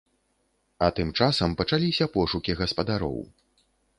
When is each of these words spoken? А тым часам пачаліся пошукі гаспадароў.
А 0.85 0.87
тым 0.99 1.11
часам 1.19 1.53
пачаліся 1.59 2.09
пошукі 2.17 2.57
гаспадароў. 2.61 3.23